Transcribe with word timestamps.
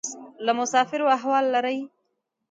له 0.45 0.51
مسافرو 0.59 1.11
احوال 1.17 1.45
لرې؟ 1.53 1.77